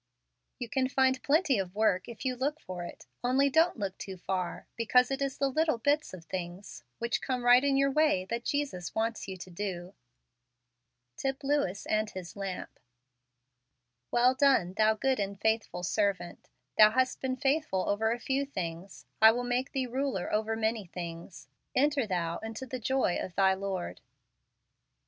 You 0.57 0.67
can 0.67 0.89
find 0.89 1.21
plenty 1.21 1.59
of 1.59 1.75
work 1.75 2.09
if 2.09 2.25
you 2.25 2.35
look 2.35 2.59
for 2.59 2.83
it; 2.83 3.05
only 3.23 3.51
don't 3.51 3.77
look 3.77 3.99
too 3.99 4.17
far, 4.17 4.65
because 4.75 5.11
it 5.11 5.21
is 5.21 5.37
the 5.37 5.47
little 5.47 5.77
bits 5.77 6.11
of 6.11 6.25
things, 6.25 6.83
which 6.97 7.21
come 7.21 7.43
right 7.43 7.63
in 7.63 7.77
your 7.77 7.91
way, 7.91 8.25
that 8.31 8.43
Jesus 8.43 8.95
wants 8.95 9.27
yon 9.27 9.37
to 9.37 9.51
do. 9.51 9.93
Tip 11.17 11.43
Lewis 11.43 11.85
and 11.85 12.11
Ilis 12.15 12.35
Lamp." 12.35 12.79
Well 14.11 14.33
done, 14.33 14.73
thou 14.73 14.95
good 14.95 15.19
and 15.19 15.39
faithful 15.39 15.83
servant; 15.83 16.49
thou 16.79 16.89
hast 16.89 17.21
been 17.21 17.35
faithful 17.37 17.87
over 17.87 18.11
a 18.11 18.17
feic 18.19 18.51
things, 18.53 19.05
lie 19.21 19.27
ill 19.27 19.43
make 19.43 19.71
thee 19.71 19.85
ruler 19.85 20.33
over 20.33 20.55
many 20.55 20.87
things: 20.87 21.47
enter 21.75 22.07
thou 22.07 22.39
into 22.39 22.65
the 22.65 22.79
joy 22.79 23.19
of 23.21 23.35
thy 23.35 23.53
Lord." 23.53 24.01